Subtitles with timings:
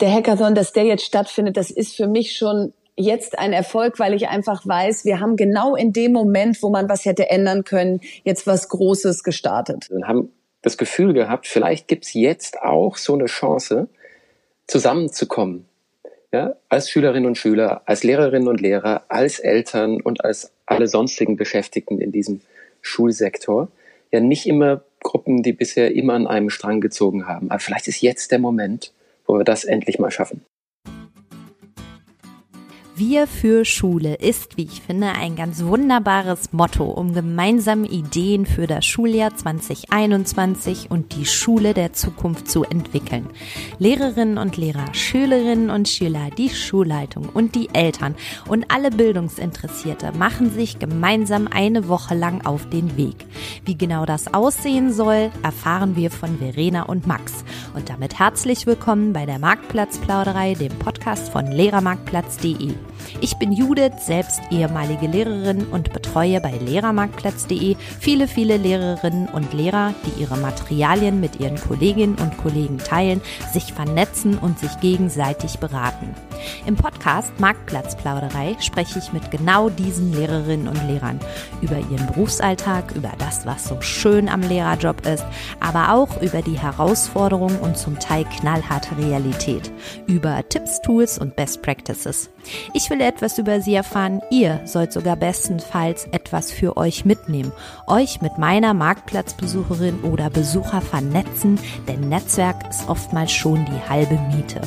[0.00, 4.14] der Hackathon, dass der jetzt stattfindet, das ist für mich schon jetzt ein Erfolg, weil
[4.14, 8.00] ich einfach weiß, wir haben genau in dem Moment, wo man was hätte ändern können,
[8.24, 9.88] jetzt was Großes gestartet.
[9.90, 10.32] Wir haben
[10.62, 13.88] das Gefühl gehabt, vielleicht gibt's jetzt auch so eine Chance,
[14.66, 15.64] zusammenzukommen.
[16.30, 21.36] Ja, als Schülerinnen und Schüler, als Lehrerinnen und Lehrer, als Eltern und als alle sonstigen
[21.36, 22.42] Beschäftigten in diesem
[22.82, 23.68] Schulsektor.
[24.10, 27.50] Ja, nicht immer Gruppen, die bisher immer an einem Strang gezogen haben.
[27.50, 28.92] Aber vielleicht ist jetzt der Moment,
[29.28, 30.44] wo wir das endlich mal schaffen.
[32.98, 38.66] Wir für Schule ist, wie ich finde, ein ganz wunderbares Motto, um gemeinsam Ideen für
[38.66, 43.28] das Schuljahr 2021 und die Schule der Zukunft zu entwickeln.
[43.78, 48.16] Lehrerinnen und Lehrer, Schülerinnen und Schüler, die Schulleitung und die Eltern
[48.48, 53.26] und alle Bildungsinteressierte machen sich gemeinsam eine Woche lang auf den Weg.
[53.64, 57.44] Wie genau das aussehen soll, erfahren wir von Verena und Max.
[57.76, 62.74] Und damit herzlich willkommen bei der Marktplatzplauderei, dem Podcast von lehrermarktplatz.de.
[63.20, 69.94] Ich bin Judith, selbst ehemalige Lehrerin und betreue bei lehrermarktplatz.de viele, viele Lehrerinnen und Lehrer,
[70.06, 73.20] die ihre Materialien mit ihren Kolleginnen und Kollegen teilen,
[73.52, 76.14] sich vernetzen und sich gegenseitig beraten.
[76.66, 81.18] Im Podcast Marktplatzplauderei spreche ich mit genau diesen Lehrerinnen und Lehrern
[81.60, 85.24] über ihren Berufsalltag, über das, was so schön am Lehrerjob ist,
[85.60, 89.72] aber auch über die Herausforderungen und zum Teil knallharte Realität,
[90.06, 92.30] über Tipps, Tools und Best Practices.
[92.72, 94.20] Ich will etwas über sie erfahren.
[94.30, 97.52] Ihr sollt sogar bestenfalls etwas für euch mitnehmen.
[97.86, 104.60] Euch mit meiner Marktplatzbesucherin oder Besucher vernetzen, denn Netzwerk ist oftmals schon die halbe Miete.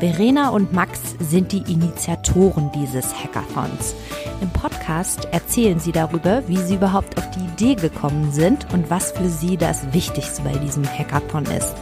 [0.00, 3.94] Verena und Max sind die Initiatoren dieses Hackathons.
[4.40, 9.12] Im Podcast erzählen sie darüber, wie sie überhaupt auf die Idee gekommen sind und was
[9.12, 11.74] für sie das Wichtigste bei diesem Hackathon ist.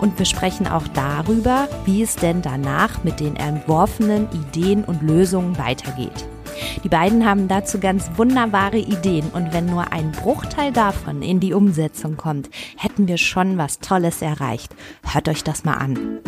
[0.00, 5.58] Und wir sprechen auch darüber, wie es denn danach mit den entworfenen Ideen und Lösungen
[5.58, 6.26] weitergeht.
[6.84, 11.54] Die beiden haben dazu ganz wunderbare Ideen und wenn nur ein Bruchteil davon in die
[11.54, 14.74] Umsetzung kommt, hätten wir schon was Tolles erreicht.
[15.02, 16.20] Hört euch das mal an.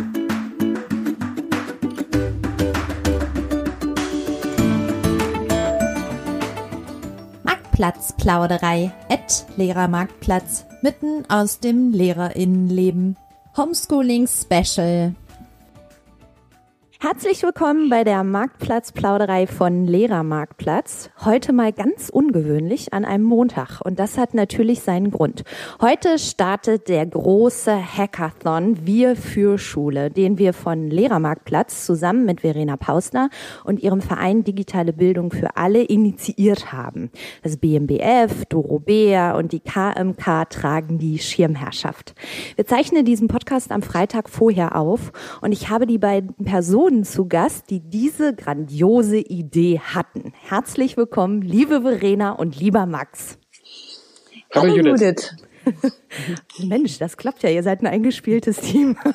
[7.75, 13.17] Marktplatzplauderei at Lehrermarktplatz mitten aus dem Lehrerinnenleben.
[13.57, 15.13] Homeschooling Special
[17.01, 21.09] Herzlich willkommen bei der Marktplatzplauderei von Lehrermarktplatz.
[21.25, 25.43] Heute mal ganz ungewöhnlich an einem Montag und das hat natürlich seinen Grund.
[25.81, 32.77] Heute startet der große Hackathon Wir für Schule, den wir von Lehrermarktplatz zusammen mit Verena
[32.77, 33.29] Pausner
[33.65, 37.11] und ihrem Verein Digitale Bildung für alle initiiert haben.
[37.43, 42.15] Das BMBF, Doro Bär und die KMK tragen die Schirmherrschaft.
[42.55, 45.11] Wir zeichnen diesen Podcast am Freitag vorher auf
[45.41, 50.33] und ich habe die beiden Personen Personen zu Gast, die diese grandiose Idee hatten.
[50.39, 53.39] Herzlich willkommen, liebe Verena und lieber Max.
[54.53, 55.01] Hallo, Hallo Judith.
[55.01, 55.35] Judith.
[56.63, 57.49] Mensch, das klappt ja.
[57.49, 58.97] Ihr seid ein eingespieltes Team.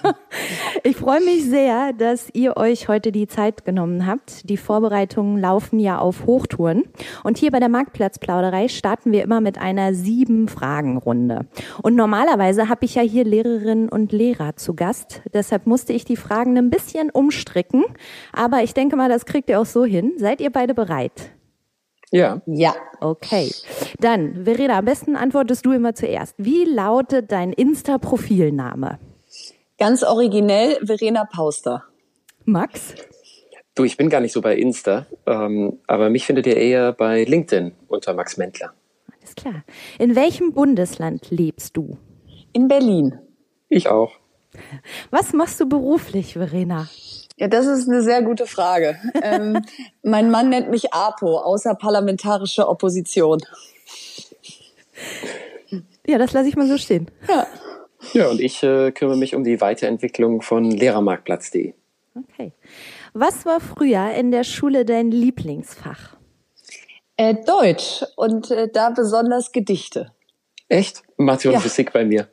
[0.82, 4.48] Ich freue mich sehr, dass ihr euch heute die Zeit genommen habt.
[4.48, 6.84] Die Vorbereitungen laufen ja auf Hochtouren.
[7.22, 11.46] Und hier bei der Marktplatzplauderei starten wir immer mit einer sieben Fragen Runde.
[11.82, 15.22] Und normalerweise habe ich ja hier Lehrerinnen und Lehrer zu Gast.
[15.34, 17.84] Deshalb musste ich die Fragen ein bisschen umstricken.
[18.32, 20.14] Aber ich denke mal, das kriegt ihr auch so hin.
[20.16, 21.32] Seid ihr beide bereit?
[22.10, 22.42] Ja.
[22.46, 22.74] Ja.
[23.00, 23.52] Okay.
[24.00, 26.34] Dann, Verena, am besten antwortest du immer zuerst.
[26.38, 28.98] Wie lautet dein Insta-Profilname?
[29.78, 31.84] Ganz originell, Verena Pauster.
[32.44, 32.94] Max?
[33.74, 37.24] Du, ich bin gar nicht so bei Insta, ähm, aber mich findet ihr eher bei
[37.24, 38.74] LinkedIn unter Max Mentler.
[39.20, 39.64] Alles klar.
[39.98, 41.96] In welchem Bundesland lebst du?
[42.52, 43.18] In Berlin.
[43.68, 44.12] Ich auch.
[45.10, 46.88] Was machst du beruflich, Verena?
[47.40, 48.98] Ja, das ist eine sehr gute Frage.
[49.22, 49.64] ähm,
[50.02, 53.40] mein Mann nennt mich APO, außerparlamentarische Opposition.
[56.06, 57.10] Ja, das lasse ich mal so stehen.
[57.26, 57.46] Ja,
[58.12, 61.72] ja und ich äh, kümmere mich um die Weiterentwicklung von Lehrermarktplatz.de.
[62.14, 62.52] Okay.
[63.14, 66.16] Was war früher in der Schule dein Lieblingsfach?
[67.16, 70.12] Äh, Deutsch und äh, da besonders Gedichte.
[70.68, 71.02] Echt?
[71.16, 71.60] Mathe und ja.
[71.60, 72.28] Physik bei mir.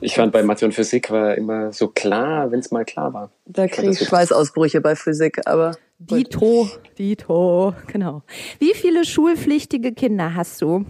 [0.00, 3.30] Ich fand bei Mathe und Physik war immer so klar, wenn es mal klar war.
[3.46, 5.76] Da kriege ich Schweißausbrüche bei Physik, aber.
[5.98, 6.68] Dito,
[6.98, 8.22] Dito, genau.
[8.58, 10.86] Wie viele schulpflichtige Kinder hast du?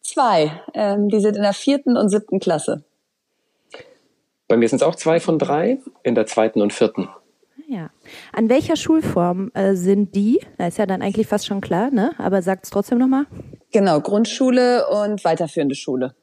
[0.00, 0.62] Zwei.
[0.74, 2.84] Ähm, die sind in der vierten und siebten Klasse.
[4.48, 7.08] Bei mir sind es auch zwei von drei, in der zweiten und vierten.
[7.68, 7.90] Ja.
[8.34, 10.40] An welcher Schulform äh, sind die?
[10.58, 12.12] Da ist ja dann eigentlich fast schon klar, ne?
[12.18, 13.24] Aber sagt es trotzdem nochmal.
[13.72, 16.14] Genau, Grundschule und weiterführende Schule.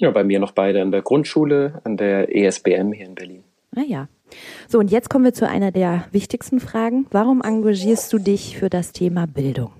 [0.00, 3.44] Ja, bei mir noch beide an der Grundschule, an der ESBM hier in Berlin.
[3.70, 4.08] Naja.
[4.08, 4.34] Ah,
[4.66, 7.06] so, und jetzt kommen wir zu einer der wichtigsten Fragen.
[7.10, 9.72] Warum engagierst du dich für das Thema Bildung?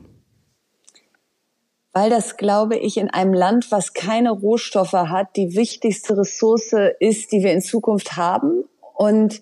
[1.95, 7.33] Weil das, glaube ich, in einem Land, was keine Rohstoffe hat, die wichtigste Ressource ist,
[7.33, 8.65] die wir in Zukunft haben.
[8.95, 9.41] Und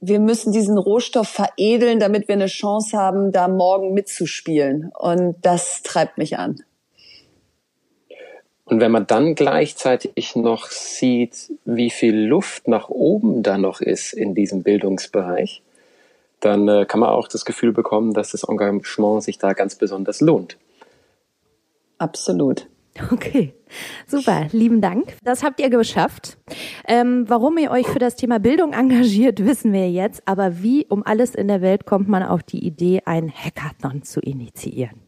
[0.00, 4.90] wir müssen diesen Rohstoff veredeln, damit wir eine Chance haben, da morgen mitzuspielen.
[4.98, 6.64] Und das treibt mich an.
[8.70, 14.12] Und wenn man dann gleichzeitig noch sieht, wie viel Luft nach oben da noch ist
[14.12, 15.60] in diesem Bildungsbereich,
[16.38, 20.20] dann äh, kann man auch das Gefühl bekommen, dass das Engagement sich da ganz besonders
[20.20, 20.56] lohnt.
[21.98, 22.68] Absolut.
[23.10, 23.54] Okay,
[24.06, 25.16] super, lieben Dank.
[25.24, 26.38] Das habt ihr geschafft.
[26.86, 30.22] Ähm, warum ihr euch für das Thema Bildung engagiert, wissen wir jetzt.
[30.26, 34.20] Aber wie um alles in der Welt kommt man auf die Idee, ein Hackathon zu
[34.20, 35.00] initiieren?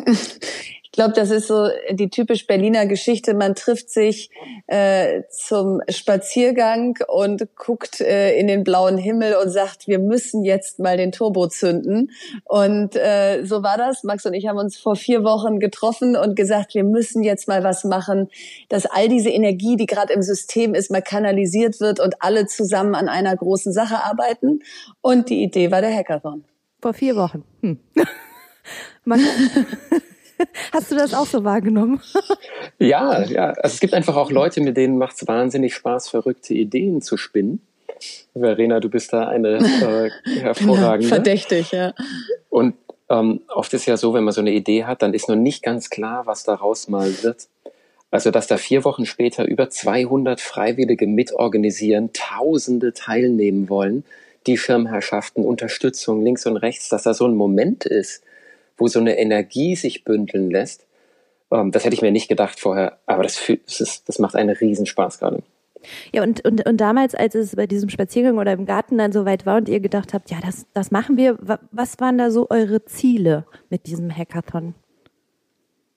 [0.98, 3.36] glaube, das ist so die typisch Berliner Geschichte.
[3.36, 4.32] Man trifft sich
[4.66, 10.80] äh, zum Spaziergang und guckt äh, in den blauen Himmel und sagt, wir müssen jetzt
[10.80, 12.10] mal den Turbo zünden.
[12.46, 14.04] Und äh, so war das.
[14.04, 17.64] Max und ich haben uns vor vier Wochen getroffen und gesagt, wir müssen jetzt mal
[17.64, 18.30] was machen,
[18.68, 22.96] dass all diese Energie, die gerade im System ist, mal kanalisiert wird und alle zusammen
[22.96, 24.64] an einer großen Sache arbeiten.
[25.02, 26.44] Und die Idee war der Hackathon.
[26.82, 27.44] Vor vier Wochen.
[27.62, 27.78] Hm.
[30.74, 32.02] Hast du das auch so wahrgenommen?
[32.80, 33.52] ja, ja.
[33.52, 37.18] Also es gibt einfach auch Leute, mit denen macht es wahnsinnig Spaß, verrückte Ideen zu
[37.18, 37.62] spinnen.
[38.34, 41.08] Verena, du bist da eine äh, hervorragende.
[41.08, 41.94] Verdächtig, ja.
[42.50, 42.76] Und
[43.10, 45.64] ähm, oft ist ja so, wenn man so eine Idee hat, dann ist noch nicht
[45.64, 47.48] ganz klar, was daraus mal wird.
[48.10, 54.06] Also, dass da vier Wochen später über 200 Freiwillige mitorganisieren, Tausende teilnehmen wollen,
[54.46, 58.24] die Schirmherrschaften, Unterstützung links und rechts, dass da so ein Moment ist,
[58.78, 60.86] wo so eine Energie sich bündeln lässt.
[61.52, 65.20] Ähm, das hätte ich mir nicht gedacht vorher, aber das, das, das macht einen Riesenspaß
[65.20, 65.44] gerade.
[66.12, 69.26] Ja, und, und, und damals, als es bei diesem Spaziergang oder im Garten dann so
[69.26, 71.38] weit war und ihr gedacht habt, ja, das, das machen wir,
[71.72, 74.74] was waren da so eure Ziele mit diesem Hackathon?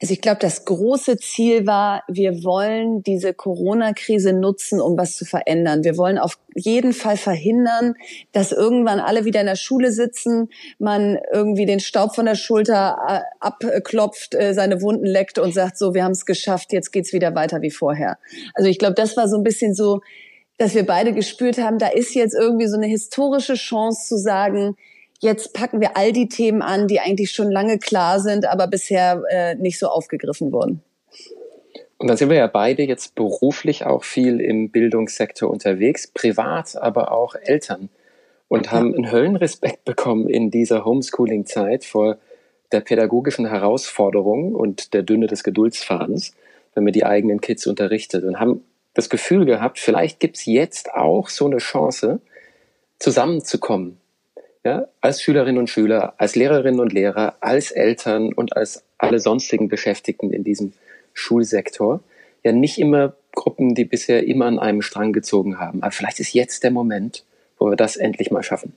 [0.00, 5.26] Also ich glaube, das große Ziel war, wir wollen diese Corona-Krise nutzen, um was zu
[5.26, 5.84] verändern.
[5.84, 7.94] Wir wollen auf jeden Fall verhindern,
[8.32, 10.48] dass irgendwann alle wieder in der Schule sitzen,
[10.78, 15.76] man irgendwie den Staub von der Schulter äh, abklopft, äh, seine Wunden leckt und sagt,
[15.76, 18.18] so, wir haben es geschafft, jetzt geht's wieder weiter wie vorher.
[18.54, 20.00] Also ich glaube, das war so ein bisschen so,
[20.56, 24.76] dass wir beide gespürt haben, da ist jetzt irgendwie so eine historische Chance zu sagen,
[25.22, 29.22] Jetzt packen wir all die Themen an, die eigentlich schon lange klar sind, aber bisher
[29.28, 30.82] äh, nicht so aufgegriffen wurden.
[31.98, 37.12] Und dann sind wir ja beide jetzt beruflich auch viel im Bildungssektor unterwegs, privat, aber
[37.12, 37.90] auch Eltern.
[38.48, 42.16] Und haben einen Höllenrespekt bekommen in dieser Homeschooling-Zeit vor
[42.72, 46.34] der pädagogischen Herausforderung und der Dünne des Geduldsfadens,
[46.74, 48.24] wenn man die eigenen Kids unterrichtet.
[48.24, 48.64] Und haben
[48.94, 52.20] das Gefühl gehabt, vielleicht gibt's jetzt auch so eine Chance,
[52.98, 53.99] zusammenzukommen
[54.64, 59.68] ja, als Schülerinnen und Schüler, als Lehrerinnen und Lehrer, als Eltern und als alle sonstigen
[59.68, 60.72] Beschäftigten in diesem
[61.14, 62.00] Schulsektor,
[62.42, 65.82] ja nicht immer Gruppen, die bisher immer an einem Strang gezogen haben.
[65.82, 67.24] Aber vielleicht ist jetzt der Moment,
[67.58, 68.74] wo wir das endlich mal schaffen.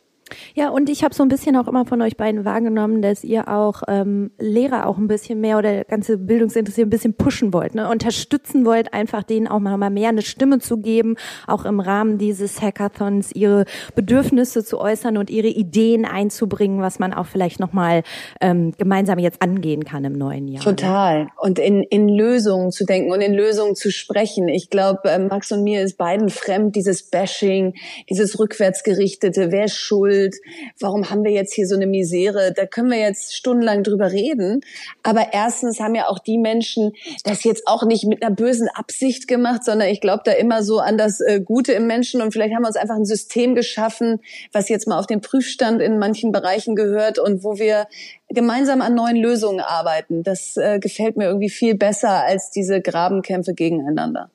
[0.56, 3.48] Ja, und ich habe so ein bisschen auch immer von euch beiden wahrgenommen, dass ihr
[3.48, 7.90] auch ähm, Lehrer auch ein bisschen mehr oder ganze Bildungsinteressiert ein bisschen pushen wollt, ne?
[7.90, 11.16] unterstützen wollt, einfach denen auch mal mehr eine Stimme zu geben,
[11.48, 13.66] auch im Rahmen dieses Hackathons ihre
[13.96, 18.04] Bedürfnisse zu äußern und ihre Ideen einzubringen, was man auch vielleicht nochmal
[18.42, 20.64] ähm, gemeinsam jetzt angehen kann im neuen Jahr.
[20.64, 20.76] Ne?
[20.76, 21.24] Total.
[21.26, 21.30] Ne?
[21.38, 24.48] Und in, in Lösungen zu denken und in Lösungen zu sprechen.
[24.48, 27.74] Ich glaube, äh, Max und mir ist beiden fremd, dieses Bashing,
[28.10, 30.36] dieses rückwärtsgerichtete, wer ist schuld, Schuld,
[30.80, 32.54] warum haben wir jetzt hier so eine Misere?
[32.56, 34.62] Da können wir jetzt stundenlang drüber reden.
[35.02, 36.94] Aber erstens haben ja auch die Menschen
[37.24, 40.80] das jetzt auch nicht mit einer bösen Absicht gemacht, sondern ich glaube da immer so
[40.80, 44.20] an das äh, Gute im Menschen und vielleicht haben wir uns einfach ein System geschaffen,
[44.52, 47.88] was jetzt mal auf den Prüfstand in manchen Bereichen gehört und wo wir
[48.30, 50.24] gemeinsam an neuen Lösungen arbeiten.
[50.24, 54.30] Das äh, gefällt mir irgendwie viel besser als diese Grabenkämpfe gegeneinander.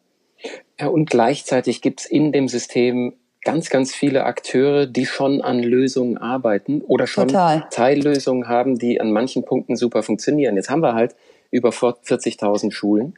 [0.79, 3.15] Ja, und gleichzeitig gibt's in dem System
[3.49, 7.67] ganz, ganz viele Akteure, die schon an Lösungen arbeiten oder schon Total.
[7.71, 10.57] Teillösungen haben, die an manchen Punkten super funktionieren.
[10.57, 11.17] Jetzt haben wir halt
[11.51, 13.15] über 40.000 Schulen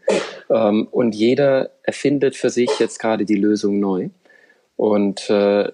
[0.49, 4.11] ähm, und jeder erfindet für sich jetzt gerade die Lösung neu.
[4.77, 5.73] Und äh,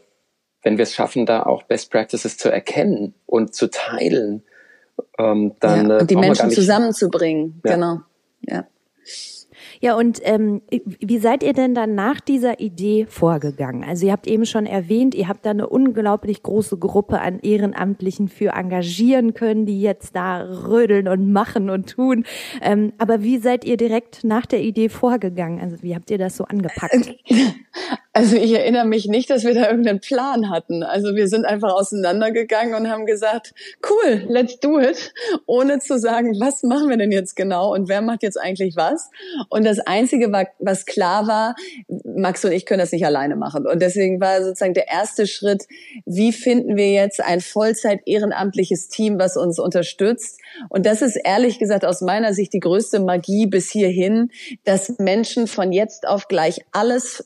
[0.63, 4.43] wenn wir es schaffen, da auch Best Practices zu erkennen und zu teilen,
[5.19, 7.75] ähm, dann ja, und die Menschen zusammenzubringen, ja.
[7.75, 8.01] genau.
[8.41, 8.67] Ja.
[9.81, 13.85] Ja, und ähm, wie seid ihr denn dann nach dieser Idee vorgegangen?
[13.85, 18.29] Also ihr habt eben schon erwähnt, ihr habt da eine unglaublich große Gruppe an Ehrenamtlichen
[18.29, 22.25] für engagieren können, die jetzt da rödeln und machen und tun.
[22.63, 25.61] Ähm, aber wie seid ihr direkt nach der Idee vorgegangen?
[25.61, 27.15] Also wie habt ihr das so angepackt?
[28.17, 30.83] Also ich erinnere mich nicht, dass wir da irgendeinen Plan hatten.
[30.83, 33.53] Also wir sind einfach auseinandergegangen und haben gesagt,
[33.91, 35.13] cool, let's do it,
[35.45, 39.11] ohne zu sagen, was machen wir denn jetzt genau und wer macht jetzt eigentlich was.
[39.51, 41.55] Und das Einzige, was klar war,
[42.05, 43.67] Max und ich können das nicht alleine machen.
[43.67, 45.67] Und deswegen war sozusagen der erste Schritt,
[46.05, 50.41] wie finden wir jetzt ein Vollzeit ehrenamtliches Team, was uns unterstützt.
[50.69, 54.31] Und das ist ehrlich gesagt aus meiner Sicht die größte Magie bis hierhin,
[54.65, 57.25] dass Menschen von jetzt auf gleich alles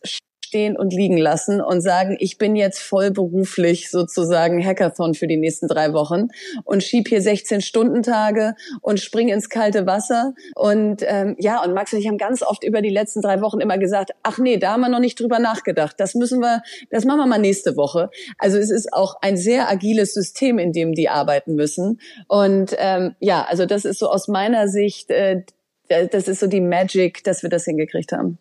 [0.50, 5.37] stehen und liegen lassen und sagen, ich bin jetzt voll beruflich sozusagen Hackathon für die
[5.37, 6.26] nächsten drei Wochen
[6.64, 10.35] und schieb hier 16 Stunden Tage und spring ins kalte Wasser.
[10.57, 13.61] Und ähm, ja, und Max und ich haben ganz oft über die letzten drei Wochen
[13.61, 15.95] immer gesagt, ach nee, da haben wir noch nicht drüber nachgedacht.
[15.99, 18.11] Das müssen wir, das machen wir mal nächste Woche.
[18.37, 22.00] Also es ist auch ein sehr agiles System, in dem die arbeiten müssen.
[22.26, 25.45] Und ähm, ja, also das ist so aus meiner Sicht, äh,
[25.88, 28.38] das ist so die Magic, dass wir das hingekriegt haben.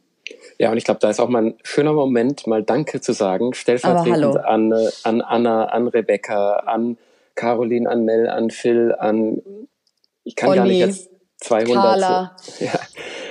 [0.57, 3.53] Ja, und ich glaube, da ist auch mal ein schöner Moment, mal Danke zu sagen,
[3.53, 6.97] stellvertretend an, äh, an Anna, an Rebecca, an
[7.35, 9.41] Caroline, an Mel, an Phil, an,
[10.23, 11.09] ich kann Olli, gar nicht jetzt
[11.41, 12.35] 200, Carla.
[12.59, 12.79] Ja,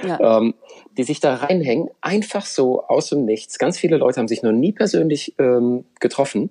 [0.06, 0.38] ja.
[0.38, 0.54] Ähm,
[0.96, 3.58] die sich da reinhängen, einfach so aus dem Nichts.
[3.58, 6.50] Ganz viele Leute haben sich noch nie persönlich ähm, getroffen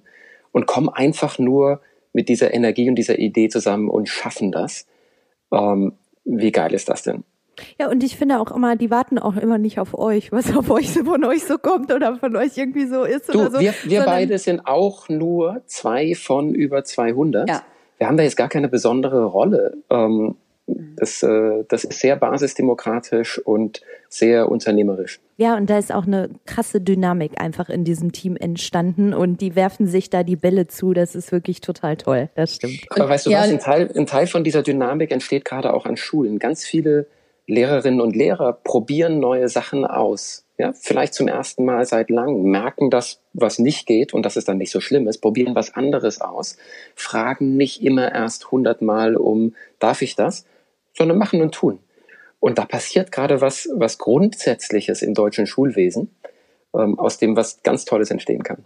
[0.51, 1.81] und kommen einfach nur
[2.13, 4.87] mit dieser Energie und dieser Idee zusammen und schaffen das.
[5.51, 7.23] Ähm, wie geil ist das denn?
[7.79, 10.69] Ja, und ich finde auch immer, die warten auch immer nicht auf euch, was auf
[10.69, 13.59] euch von euch so kommt oder von euch irgendwie so ist du, oder so.
[13.59, 17.49] Wir, wir beide sind auch nur zwei von über 200.
[17.49, 17.63] Ja.
[17.97, 19.77] Wir haben da jetzt gar keine besondere Rolle.
[19.89, 20.35] Ähm,
[20.67, 25.19] das, äh, das ist sehr basisdemokratisch und sehr unternehmerisch.
[25.37, 29.55] Ja, und da ist auch eine krasse Dynamik einfach in diesem Team entstanden und die
[29.55, 30.93] werfen sich da die Bälle zu.
[30.93, 32.29] Das ist wirklich total toll.
[32.35, 32.85] Das stimmt.
[32.89, 33.49] Aber weißt du ja, was?
[33.49, 36.37] Ein Teil, ein Teil von dieser Dynamik entsteht gerade auch an Schulen.
[36.37, 37.07] Ganz viele
[37.47, 40.43] Lehrerinnen und Lehrer probieren neue Sachen aus.
[40.57, 44.45] Ja, vielleicht zum ersten Mal seit langem, merken das, was nicht geht und dass es
[44.45, 46.57] dann nicht so schlimm ist, probieren was anderes aus,
[46.95, 50.45] fragen nicht immer erst hundertmal um, darf ich das,
[50.93, 51.79] sondern machen und tun.
[52.39, 56.09] Und da passiert gerade was, was Grundsätzliches im deutschen Schulwesen,
[56.73, 58.65] ähm, aus dem was ganz Tolles entstehen kann.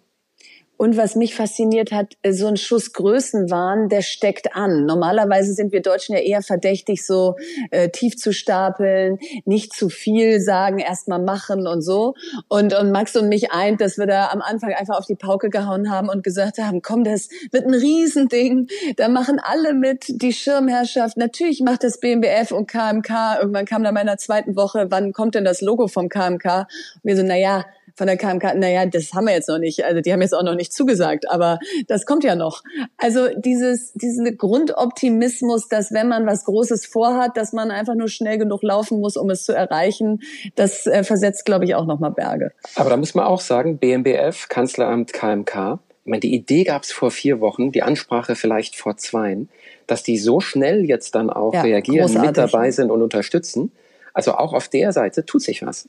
[0.82, 4.88] Und was mich fasziniert hat, äh, so ein Schuss Größenwahn, der steckt an.
[4.88, 7.36] Normalerweise sind wir Deutschen ja eher verdächtig, so
[7.70, 12.16] äh, tief zu stapeln, nicht zu viel sagen, erstmal machen und so.
[12.48, 15.52] Und, und Max und mich eint, dass wir da am Anfang einfach auf die Pauke
[15.52, 18.68] gehauen haben und gesagt haben, komm, das wird ein Riesending.
[18.96, 21.16] Da machen alle mit, die Schirmherrschaft.
[21.16, 23.38] Natürlich macht das BMBF und KMK.
[23.40, 26.66] Irgendwann kam da meiner zweiten Woche, wann kommt denn das Logo vom KMK?
[26.96, 29.84] Und wir so, na ja, von der KMK, naja, das haben wir jetzt noch nicht.
[29.84, 32.64] Also die haben jetzt auch noch nicht zugesagt, aber das kommt ja noch.
[32.98, 38.38] Also dieses, diesen Grundoptimismus, dass wenn man was Großes vorhat, dass man einfach nur schnell
[38.38, 40.22] genug laufen muss, um es zu erreichen,
[40.56, 42.52] das äh, versetzt, glaube ich, auch nochmal Berge.
[42.76, 46.92] Aber da muss man auch sagen, BMBF, Kanzleramt KMK, ich meine, die Idee gab es
[46.92, 49.50] vor vier Wochen, die Ansprache vielleicht vor zweien,
[49.86, 52.28] dass die so schnell jetzt dann auch ja, reagieren, großartig.
[52.28, 53.72] mit dabei sind und unterstützen.
[54.14, 55.88] Also auch auf der Seite tut sich was.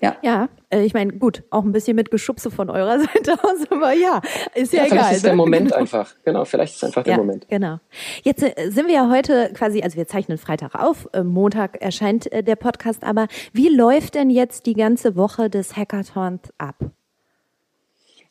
[0.00, 0.16] Ja.
[0.22, 3.92] Ja, äh, ich meine, gut, auch ein bisschen mit Geschubse von eurer Seite aus, aber
[3.92, 4.20] ja,
[4.54, 4.98] ist ja, ja egal.
[4.98, 5.36] Vielleicht ist der ne?
[5.36, 5.80] Moment genau.
[5.80, 6.14] einfach.
[6.24, 7.48] Genau, vielleicht ist einfach der ja, Moment.
[7.48, 7.78] Genau.
[8.22, 12.28] Jetzt äh, sind wir ja heute quasi, also wir zeichnen Freitag auf, äh, Montag erscheint
[12.32, 16.76] der Podcast, aber wie läuft denn jetzt die ganze Woche des Hackathons ab?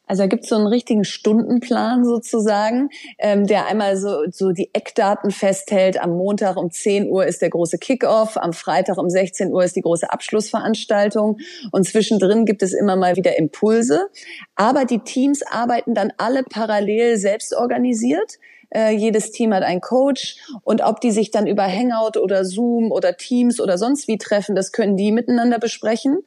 [0.07, 5.31] Also da gibt's so einen richtigen Stundenplan sozusagen, ähm, der einmal so, so die Eckdaten
[5.31, 5.99] festhält.
[5.99, 9.75] Am Montag um 10 Uhr ist der große Kickoff, am Freitag um 16 Uhr ist
[9.75, 11.37] die große Abschlussveranstaltung
[11.71, 14.09] und zwischendrin gibt es immer mal wieder Impulse.
[14.55, 18.39] Aber die Teams arbeiten dann alle parallel selbst organisiert.
[18.69, 22.91] Äh, jedes Team hat einen Coach und ob die sich dann über Hangout oder Zoom
[22.91, 26.19] oder Teams oder sonst wie treffen, das können die miteinander besprechen.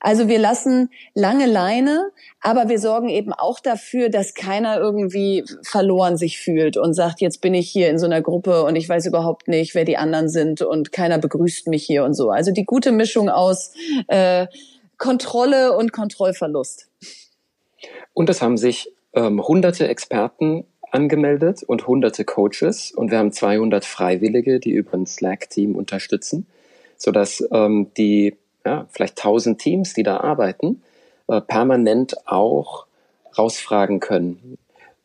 [0.00, 2.10] Also wir lassen lange Leine,
[2.40, 7.40] aber wir sorgen eben auch dafür, dass keiner irgendwie verloren sich fühlt und sagt, jetzt
[7.40, 10.28] bin ich hier in so einer Gruppe und ich weiß überhaupt nicht, wer die anderen
[10.28, 12.30] sind und keiner begrüßt mich hier und so.
[12.30, 13.72] Also die gute Mischung aus
[14.08, 14.46] äh,
[14.98, 16.88] Kontrolle und Kontrollverlust.
[18.14, 20.64] Und es haben sich ähm, hunderte Experten
[20.96, 26.46] angemeldet und hunderte Coaches und wir haben 200 Freiwillige, die über ein Slack-Team unterstützen,
[26.96, 28.34] sodass ähm, die
[28.64, 30.82] ja, vielleicht 1000 Teams, die da arbeiten,
[31.28, 32.86] äh, permanent auch
[33.36, 34.56] rausfragen können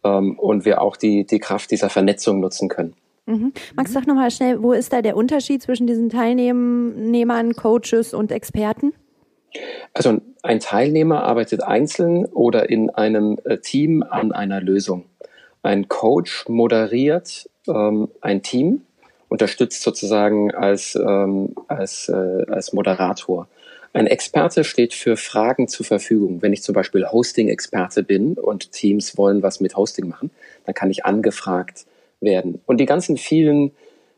[0.06, 2.94] ähm, und wir auch die, die Kraft dieser Vernetzung nutzen können.
[3.26, 3.52] Mhm.
[3.76, 8.94] Max, sag nochmal schnell, wo ist da der Unterschied zwischen diesen Teilnehmern, Coaches und Experten?
[9.94, 15.04] Also ein Teilnehmer arbeitet einzeln oder in einem äh, Team an einer Lösung.
[15.64, 18.82] Ein Coach moderiert ähm, ein Team,
[19.30, 23.48] unterstützt sozusagen als, ähm, als, äh, als Moderator.
[23.94, 26.42] Ein Experte steht für Fragen zur Verfügung.
[26.42, 30.32] Wenn ich zum Beispiel Hosting-Experte bin und Teams wollen was mit Hosting machen,
[30.66, 31.86] dann kann ich angefragt
[32.22, 32.62] werden.
[32.66, 33.72] Und die ganzen vielen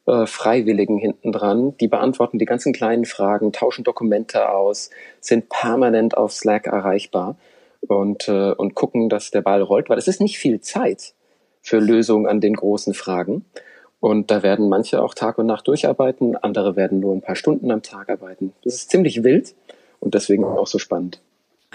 [0.05, 6.15] äh, Freiwilligen hinten dran, die beantworten die ganzen kleinen Fragen, tauschen Dokumente aus, sind permanent
[6.15, 7.35] auf Slack erreichbar
[7.81, 11.13] und, äh, und gucken, dass der Ball rollt, weil es ist nicht viel Zeit
[11.63, 13.45] für Lösungen an den großen Fragen.
[13.99, 17.71] Und da werden manche auch Tag und Nacht durcharbeiten, andere werden nur ein paar Stunden
[17.71, 18.53] am Tag arbeiten.
[18.63, 19.55] Das ist ziemlich wild
[20.01, 21.21] und deswegen auch so spannend.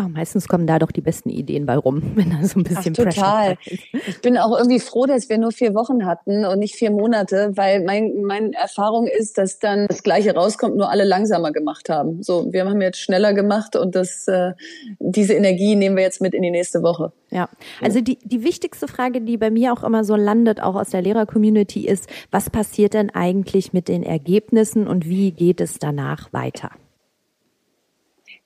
[0.00, 2.95] Oh, meistens kommen da doch die besten Ideen bei rum, wenn da so ein bisschen
[2.99, 3.57] Ach, total.
[3.64, 7.52] Ich bin auch irgendwie froh, dass wir nur vier Wochen hatten und nicht vier Monate,
[7.55, 12.23] weil mein, meine Erfahrung ist, dass dann das Gleiche rauskommt, nur alle langsamer gemacht haben.
[12.23, 14.52] So, wir haben jetzt schneller gemacht und das, äh,
[14.99, 17.12] diese Energie nehmen wir jetzt mit in die nächste Woche.
[17.31, 17.49] Ja,
[17.83, 21.02] also die, die wichtigste Frage, die bei mir auch immer so landet, auch aus der
[21.02, 26.71] Lehrer-Community, ist, was passiert denn eigentlich mit den Ergebnissen und wie geht es danach weiter?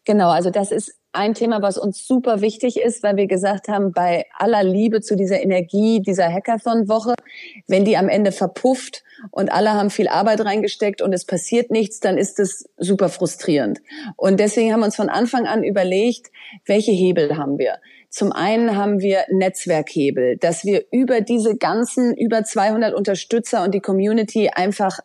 [0.04, 3.92] Genau, also das ist ein Thema, was uns super wichtig ist, weil wir gesagt haben,
[3.92, 7.14] bei aller Liebe zu dieser Energie dieser Hackathon-Woche,
[7.68, 12.00] wenn die am Ende verpufft und alle haben viel Arbeit reingesteckt und es passiert nichts,
[12.00, 13.80] dann ist es super frustrierend.
[14.16, 16.30] Und deswegen haben wir uns von Anfang an überlegt,
[16.64, 17.78] welche Hebel haben wir?
[18.09, 23.80] Zum einen haben wir Netzwerkhebel, dass wir über diese ganzen über 200 Unterstützer und die
[23.80, 25.00] Community einfach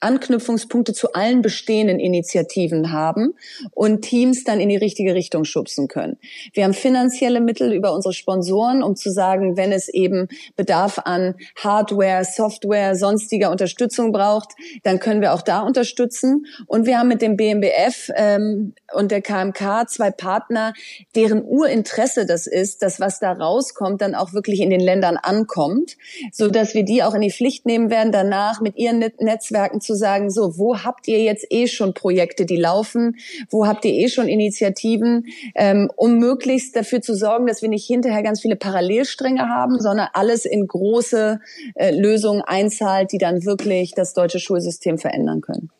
[0.00, 3.34] Anknüpfungspunkte zu allen bestehenden Initiativen haben
[3.72, 6.18] und Teams dann in die richtige Richtung schubsen können.
[6.52, 11.34] Wir haben finanzielle Mittel über unsere Sponsoren, um zu sagen, wenn es eben Bedarf an
[11.56, 14.50] Hardware, Software, sonstiger Unterstützung braucht,
[14.82, 16.46] dann können wir auch da unterstützen.
[16.66, 20.72] Und wir haben mit dem BMBF ähm, und der KMK zwei Partner,
[21.14, 25.96] deren Urinteresse das ist, dass was da rauskommt, dann auch wirklich in den Ländern ankommt,
[26.32, 29.96] so dass wir die auch in die Pflicht nehmen werden, danach mit ihren Netzwerken zu
[29.96, 33.16] sagen, so, wo habt ihr jetzt eh schon Projekte, die laufen?
[33.50, 37.86] Wo habt ihr eh schon Initiativen, ähm, um möglichst dafür zu sorgen, dass wir nicht
[37.86, 41.40] hinterher ganz viele Parallelstränge haben, sondern alles in große
[41.74, 45.70] äh, Lösungen einzahlt, die dann wirklich das deutsche Schulsystem verändern können.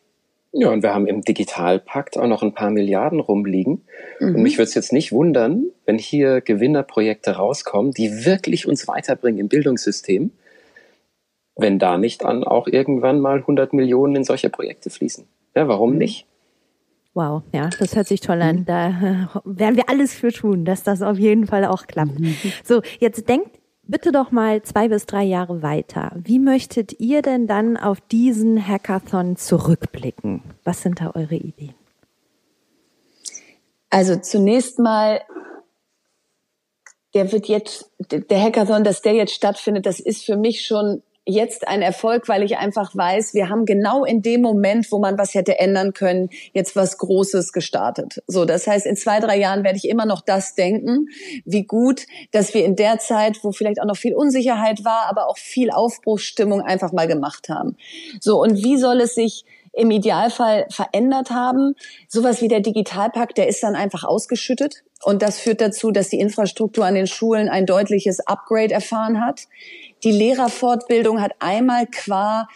[0.51, 3.85] Ja, und wir haben im Digitalpakt auch noch ein paar Milliarden rumliegen.
[4.19, 4.35] Mhm.
[4.35, 9.39] Und mich würde es jetzt nicht wundern, wenn hier Gewinnerprojekte rauskommen, die wirklich uns weiterbringen
[9.39, 10.31] im Bildungssystem
[11.55, 15.27] wenn da nicht an auch irgendwann mal 100 Millionen in solche Projekte fließen.
[15.55, 16.27] Ja, warum nicht?
[17.13, 18.57] Wow, ja, das hört sich toll an.
[18.57, 18.65] Mhm.
[18.65, 22.19] Da werden wir alles für tun, dass das auf jeden Fall auch klappt.
[22.19, 22.35] Mhm.
[22.63, 23.61] So, jetzt denkt
[23.91, 26.13] bitte doch mal zwei bis drei Jahre weiter.
[26.15, 30.41] Wie möchtet ihr denn dann auf diesen Hackathon zurückblicken?
[30.63, 31.75] Was sind da eure Ideen?
[33.89, 35.21] Also zunächst mal,
[37.13, 41.67] der wird jetzt, der Hackathon, dass der jetzt stattfindet, das ist für mich schon jetzt
[41.67, 45.35] ein Erfolg, weil ich einfach weiß, wir haben genau in dem Moment, wo man was
[45.35, 48.23] hätte ändern können, jetzt was Großes gestartet.
[48.27, 51.07] So, das heißt, in zwei, drei Jahren werde ich immer noch das denken,
[51.45, 55.27] wie gut, dass wir in der Zeit, wo vielleicht auch noch viel Unsicherheit war, aber
[55.27, 57.77] auch viel Aufbruchsstimmung einfach mal gemacht haben.
[58.19, 61.75] So, und wie soll es sich im Idealfall verändert haben.
[62.07, 64.83] Sowas wie der Digitalpakt, der ist dann einfach ausgeschüttet.
[65.03, 69.47] Und das führt dazu, dass die Infrastruktur an den Schulen ein deutliches Upgrade erfahren hat.
[70.03, 72.47] Die Lehrerfortbildung hat einmal qua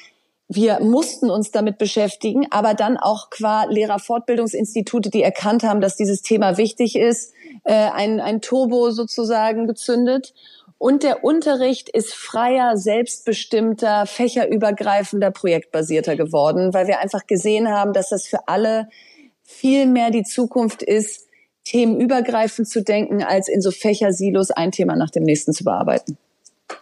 [0.48, 6.22] wir mussten uns damit beschäftigen, aber dann auch qua Lehrerfortbildungsinstitute, die erkannt haben, dass dieses
[6.22, 10.36] Thema wichtig ist, äh, ein, ein Turbo sozusagen gezündet.
[10.78, 18.10] Und der Unterricht ist freier, selbstbestimmter, fächerübergreifender, projektbasierter geworden, weil wir einfach gesehen haben, dass
[18.10, 18.90] das für alle
[19.42, 21.28] viel mehr die Zukunft ist,
[21.64, 26.18] themenübergreifend zu denken, als in so Fächersilos ein Thema nach dem nächsten zu bearbeiten.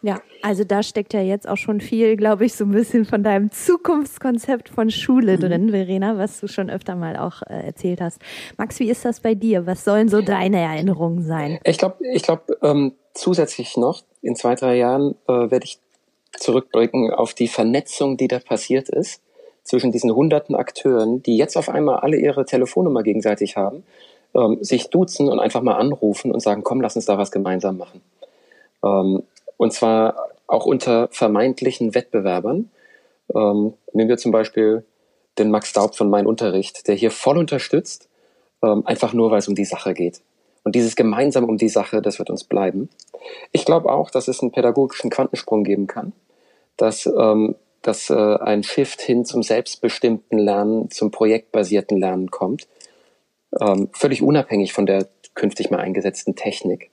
[0.02, 3.24] Ja, also da steckt ja jetzt auch schon viel, glaube ich, so ein bisschen von
[3.24, 5.42] deinem Zukunftskonzept von Schule mhm.
[5.42, 8.20] drin, Verena, was du schon öfter mal auch äh, erzählt hast.
[8.58, 9.66] Max, wie ist das bei dir?
[9.66, 11.60] Was sollen so deine Erinnerungen sein?
[11.64, 15.80] Ich glaube, ich glaube ähm, zusätzlich noch in zwei, drei Jahren äh, werde ich
[16.38, 19.22] zurückblicken auf die Vernetzung, die da passiert ist
[19.64, 23.84] zwischen diesen hunderten Akteuren, die jetzt auf einmal alle ihre Telefonnummer gegenseitig haben,
[24.36, 27.78] ähm, sich duzen und einfach mal anrufen und sagen, komm, lass uns da was gemeinsam
[27.78, 28.02] machen.
[28.84, 29.24] Ähm,
[29.58, 30.16] und zwar
[30.48, 32.70] auch unter vermeintlichen Wettbewerbern.
[33.34, 34.86] Ähm, nehmen wir zum Beispiel
[35.38, 38.10] den Max Daub von Mein Unterricht, der hier voll unterstützt,
[38.62, 40.22] ähm, einfach nur, weil es um die Sache geht.
[40.64, 42.90] Und dieses gemeinsam um die Sache, das wird uns bleiben.
[43.52, 46.14] Ich glaube auch, dass es einen pädagogischen Quantensprung geben kann,
[46.78, 52.68] dass ähm, dass äh, ein Shift hin zum selbstbestimmten Lernen, zum projektbasierten Lernen kommt,
[53.62, 56.90] ähm, völlig unabhängig von der künftig mal eingesetzten Technik.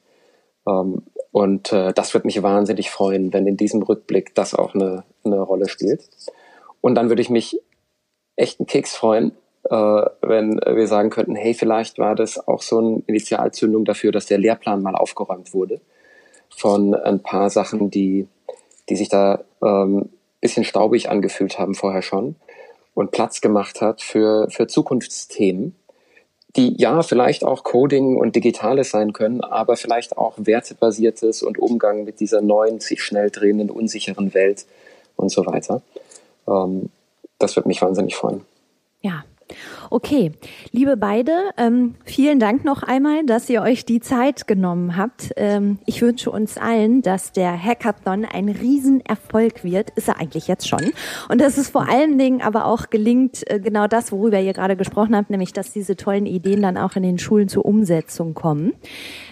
[0.67, 5.05] Ähm, und äh, das wird mich wahnsinnig freuen, wenn in diesem Rückblick das auch eine,
[5.25, 6.09] eine Rolle spielt.
[6.81, 7.61] Und dann würde ich mich
[8.37, 9.33] echt einen Keks freuen,
[9.65, 9.75] äh,
[10.23, 14.39] wenn wir sagen könnten, hey, vielleicht war das auch so eine Initialzündung dafür, dass der
[14.39, 15.81] Lehrplan mal aufgeräumt wurde
[16.49, 18.27] von ein paar Sachen, die,
[18.89, 22.37] die sich da ähm, bisschen staubig angefühlt haben vorher schon
[22.95, 25.77] und Platz gemacht hat für, für Zukunftsthemen,
[26.57, 32.05] die ja vielleicht auch Coding und Digitales sein können, aber vielleicht auch wertebasiertes und Umgang
[32.05, 34.67] mit dieser neuen, sich schnell drehenden, unsicheren Welt
[35.17, 35.83] und so weiter.
[36.49, 36.91] Ähm,
[37.39, 38.43] das wird mich wahnsinnig freuen.
[39.01, 39.25] Ja,
[39.91, 40.33] Okay,
[40.73, 45.33] liebe beide, ähm, vielen Dank noch einmal, dass ihr euch die Zeit genommen habt.
[45.37, 49.91] Ähm, ich wünsche uns allen, dass der Hackathon ein Riesenerfolg wird.
[49.91, 50.93] Ist er eigentlich jetzt schon.
[51.29, 54.77] Und dass es vor allen Dingen aber auch gelingt, äh, genau das, worüber ihr gerade
[54.77, 58.73] gesprochen habt, nämlich, dass diese tollen Ideen dann auch in den Schulen zur Umsetzung kommen.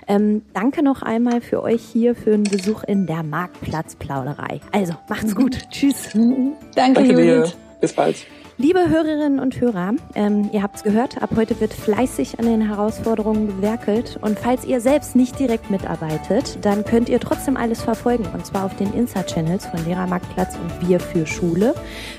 [0.07, 4.61] Ähm, danke noch einmal für euch hier für einen Besuch in der Marktplatzplauderei.
[4.73, 5.59] Also, macht's gut.
[5.71, 6.11] Tschüss.
[6.13, 7.57] Danke, danke Judith.
[7.81, 8.27] Bis bald.
[8.61, 12.61] Liebe Hörerinnen und Hörer, ähm, ihr habt es gehört, ab heute wird fleißig an den
[12.61, 14.19] Herausforderungen gewerkelt.
[14.21, 18.27] Und falls ihr selbst nicht direkt mitarbeitet, dann könnt ihr trotzdem alles verfolgen.
[18.35, 21.73] Und zwar auf den Insta-Channels von Lehrermarktplatz und Wir für Schule.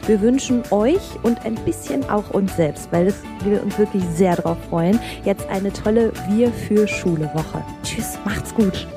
[0.07, 4.37] Wir wünschen euch und ein bisschen auch uns selbst, weil das, wir uns wirklich sehr
[4.37, 7.61] darauf freuen, jetzt eine tolle Wir für Schule Woche.
[7.83, 8.87] Tschüss, macht's gut.